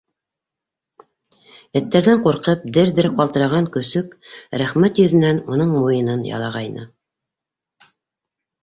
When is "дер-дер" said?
2.79-3.09